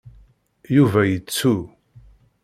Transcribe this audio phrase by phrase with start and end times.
[0.75, 1.55] Yuba yettu.